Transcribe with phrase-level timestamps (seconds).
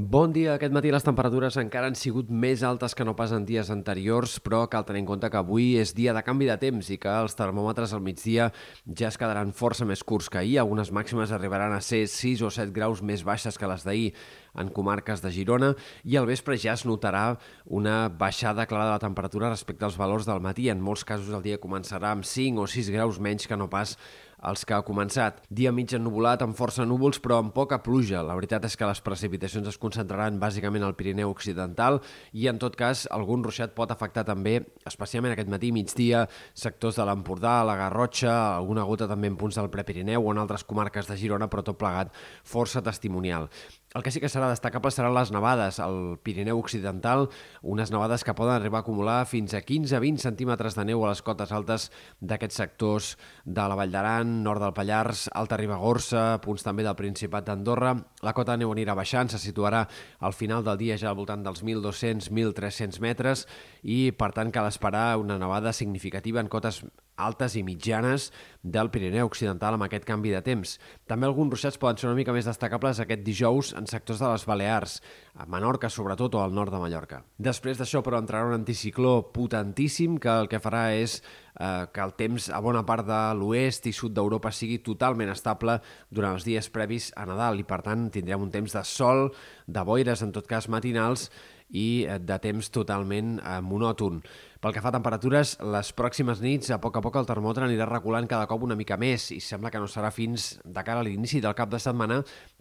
[0.00, 0.54] Bon dia.
[0.54, 4.38] Aquest matí les temperatures encara han sigut més altes que no pas en dies anteriors,
[4.40, 7.10] però cal tenir en compte que avui és dia de canvi de temps i que
[7.20, 8.46] els termòmetres al migdia
[8.86, 10.56] ja es quedaran força més curts que ahir.
[10.62, 14.14] Algunes màximes arribaran a ser 6 o 7 graus més baixes que les d'ahir
[14.56, 15.74] en comarques de Girona
[16.08, 17.36] i al vespre ja es notarà
[17.66, 20.70] una baixada clara de la temperatura respecte als valors del matí.
[20.72, 23.98] En molts casos el dia començarà amb 5 o 6 graus menys que no pas
[24.46, 25.40] els que ha començat.
[25.50, 28.22] Dia mig ennubulat amb força núvols però amb poca pluja.
[28.26, 32.00] La veritat és que les precipitacions es concentraran bàsicament al Pirineu Occidental
[32.32, 34.58] i en tot cas algun ruixat pot afectar també,
[34.88, 39.70] especialment aquest matí migdia, sectors de l'Empordà, la Garrotxa, alguna gota també en punts del
[39.72, 43.50] Prepirineu o en altres comarques de Girona, però tot plegat força testimonial.
[43.90, 47.24] El que sí que serà destacable seran les nevades al Pirineu Occidental,
[47.66, 51.22] unes nevades que poden arribar a acumular fins a 15-20 centímetres de neu a les
[51.26, 51.88] cotes altes
[52.22, 53.08] d'aquests sectors
[53.42, 57.92] de la Vall d'Aran, nord del Pallars, Alta Ribagorça, punts també del Principat d'Andorra.
[58.26, 59.84] La cota de neu anirà baixant, se situarà
[60.20, 63.46] al final del dia ja al voltant dels 1.200-1.300 metres
[63.82, 66.84] i, per tant, cal esperar una nevada significativa en cotes
[67.20, 68.30] altes i mitjanes
[68.62, 70.76] del Pirineu Occidental amb aquest canvi de temps.
[71.10, 74.46] També alguns ruixats poden ser una mica més destacables aquest dijous en sectors de les
[74.48, 74.98] Balears,
[75.36, 77.22] a Menorca sobretot o al nord de Mallorca.
[77.38, 81.20] Després d'això, però, entrarà un anticicló potentíssim que el que farà és
[81.58, 85.78] eh, que el temps a bona part de l'oest i sud d'Europa sigui totalment estable
[86.10, 89.30] durant els dies previs a Nadal i, per tant, tindrem un temps de sol,
[89.66, 91.30] de boires, en tot cas matinals,
[91.70, 94.20] i eh, de temps totalment eh, monòton.
[94.60, 97.86] Pel que fa a temperatures, les pròximes nits, a poc a poc el termòmetre anirà
[97.88, 101.06] reculant cada cop una mica més i sembla que no serà fins de cara a
[101.06, 102.20] l'inici del cap de setmana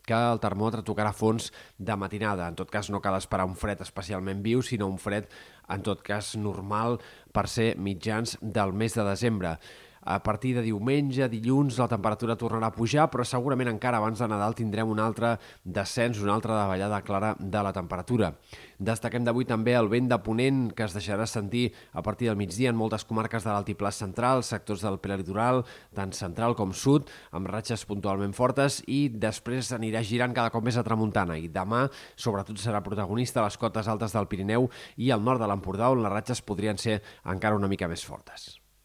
[0.10, 2.48] que el termòmetre tocarà fons de matinada.
[2.50, 5.30] En tot cas, no cal esperar un fred especialment viu, sinó un fred,
[5.70, 6.98] en tot cas, normal
[7.36, 9.58] per ser mitjans del mes de desembre.
[10.02, 14.28] A partir de diumenge, dilluns, la temperatura tornarà a pujar, però segurament encara abans de
[14.32, 18.34] Nadal tindrem un altre descens, una altra davallada clara de la temperatura.
[18.80, 22.72] Destaquem d'avui també el vent de ponent que es deixarà sentir a partir del migdia
[22.72, 25.66] en moltes comarques de l'altiplà central, sectors del prelitoral,
[25.96, 30.80] tant central com sud, amb ratxes puntualment fortes i després anirà girant cada cop més
[30.80, 35.24] a tramuntana i demà sobretot serà protagonista a les cotes altes del Pirineu i al
[35.24, 38.59] nord de l'Empordà on les ratxes podrien ser encara una mica més fortes.